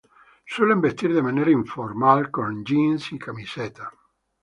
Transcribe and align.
Suele 0.47 0.73
vestir 0.85 1.11
de 1.17 1.21
manera 1.27 1.51
informal, 1.59 2.27
con 2.31 2.65
jeans 2.65 3.11
y 3.13 3.19
camisetas. 3.19 3.87